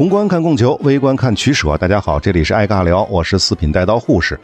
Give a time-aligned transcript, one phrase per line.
[0.00, 1.76] 宏观看供求，微观看取舍。
[1.76, 4.40] 大家好，这里是爱尬聊，我是四品带刀护士。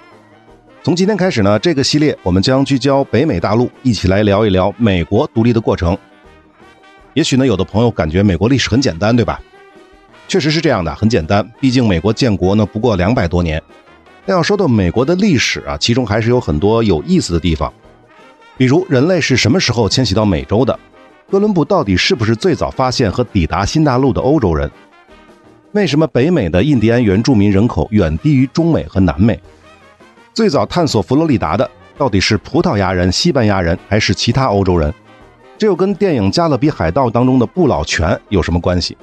[0.83, 5.97] 从今天开始呢，这个系列我们将聚焦北美大陆，一起来聊一聊美国独立的过程。
[7.15, 9.41] 也许呢，有的朋友感觉美国历史很简单，对吧？
[10.29, 11.51] 确实是这样的，很简单。
[11.59, 13.63] 毕竟美国建国呢不过两百多年。
[14.27, 17.73] 但要说到美国的历史啊，其中还是有很多有意思的地方。
[18.59, 20.79] 比如，人类是什么时候迁徙到美洲的？
[21.31, 24.71] 哥伦布到底是不是最早发现和抵达新大陆的欧洲人？
[25.77, 29.39] 为什么北美的印第安原住民人口远低于中美和南美？
[30.33, 34.91] 最早探索佛罗里达的到底是葡萄牙人、西班牙人还是其他欧洲人？
[35.59, 38.97] 这又跟电影《加勒比海盗》当中的不老泉有什么关系？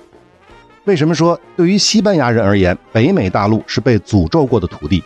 [0.85, 5.03] 为什么说对于西班牙人而言，北美大陆是被诅咒过的土地？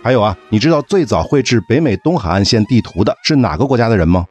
[0.00, 4.24] 还有啊，你知道最早绘制北美东海岸线地图的是哪个国家的人吗？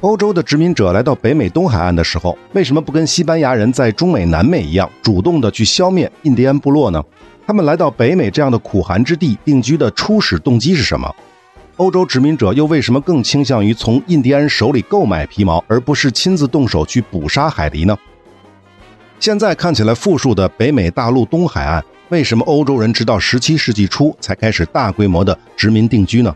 [0.00, 7.02] 欧洲的殖民者来到北美东海岸的时候，为什么不跟西班牙人在中美南美一样，主动的去消灭印第安部落呢？
[7.44, 11.12] 他们来到北美这样的苦寒之地定居的初始动机是什么？
[11.78, 17.98] 欧洲殖民者又为什么更倾向于从印第安手里购买皮毛，而不是亲自动手去捕杀海狸呢？
[19.18, 26.32] 现在看起来富庶的北美大陆东海岸，为什么欧洲人直到十七世纪初才开始大规模的殖民定居呢？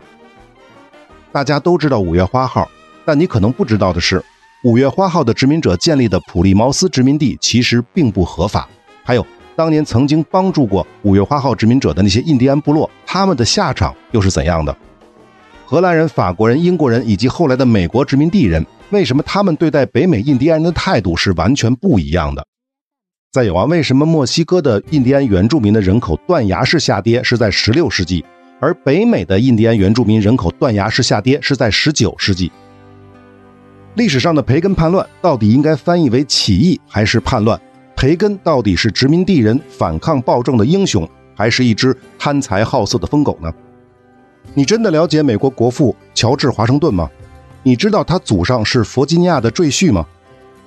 [1.31, 2.69] 大家都知道五月花号。
[3.05, 4.23] 但你可能不知道的是，
[4.63, 8.67] 五月花号的殖民者建立的普利茅斯殖民地其实并不合法。
[9.03, 14.75] 还有，当年曾经帮助过五月花号殖民者的那些印第安部落，他们的下场又是怎样的？
[15.65, 22.45] 荷兰人、法国人、英国人以及后来的美国殖民地人，为什么他们对待北美印第安人的态度是完全不一样的？
[23.31, 28.23] 再有啊，为什么墨西哥的印第安原住民的人口断崖式下跌是在16世纪，
[28.59, 32.51] 而北美的印第安原住民人口断崖式下跌是在19世纪？
[33.95, 37.59] 历史上的培根叛乱到底应该翻译为起义还是叛乱？
[37.95, 43.53] 培根到底是殖民地人反抗暴政的英雄，还是一只贪财好色的疯狗呢？
[44.55, 47.07] 你真的了解美国国父乔治华盛顿吗？
[47.61, 50.03] 你知道他祖上是弗吉尼亚的赘婿吗？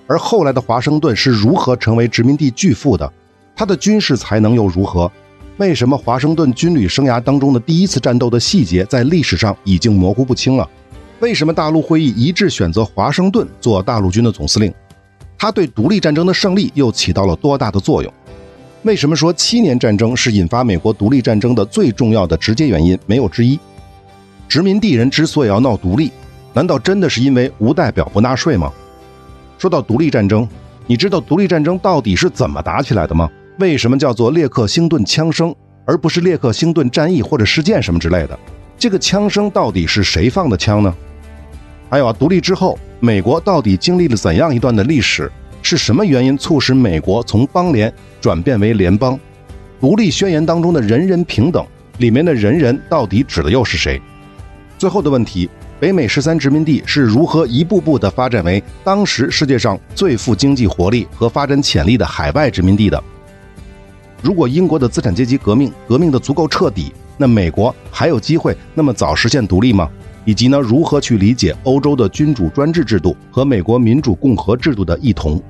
[0.06, 3.12] 而后来的华盛顿是如何成为殖民地巨富的？
[3.56, 5.10] 他的军事才能又如何？
[5.56, 10.68] 为什么华盛顿军旅生涯当中的第一次战斗的细节在历史上已经模糊不清了？
[11.20, 14.72] 为什么大陆会议一致选择华盛顿做大陆军的总司令？
[15.38, 18.12] 他对独立战争的胜利又起到了多大的作用？
[18.82, 22.98] 为什么说七年战争是引发美国独立战争的最重要的直接原因？
[23.06, 23.58] 没有之一。
[24.46, 26.12] 殖民地人之所以要闹独立，
[26.52, 28.70] 难道真的是因为无代表不纳税吗？
[29.58, 30.46] 说到独立战争，
[30.86, 33.28] 你知道独立战争到底是怎么打起来的吗？
[33.58, 35.54] 为什么叫做列克星顿枪声，
[35.86, 38.38] 而不是列克星顿战役或者事件什么之类的？
[38.78, 40.94] 这个枪声到底是谁放的枪呢？
[41.88, 45.30] 还有啊，独立之后，美国到底经历了怎样一段的历史？
[45.62, 49.18] 是什么原因促使美国从邦联转变为联邦？
[49.80, 51.64] 独立宣言当中的人人平等
[51.98, 54.00] 里面的人人到底指的又是谁？
[54.78, 55.48] 最后的问题，
[55.80, 63.02] 北美十三殖民地是如何一步步的发展为当时世界上最富经济活力和发展潜力的海外殖民地的？
[64.22, 69.88] 如果英国的资产阶级革命革命的足够彻底，那美国还有机会那么早实现独立吗？
[70.26, 75.40] 以及呢，如何去理解欧洲的君主专制制度和美国民主共和制度的异同？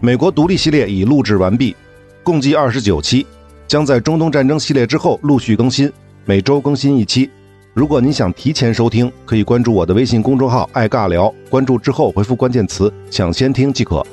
[0.00, 1.74] 美国独立系列已录制完毕，
[2.22, 3.26] 共计二十九期，
[3.66, 5.90] 将在中东战争系列之后陆续更新，
[6.26, 7.28] 每周更新一期。
[7.72, 14.06] 如果您想提前收听，可以关注我的微信公众号“爱尬聊”，关注之后回复关键词“抢先听”即可。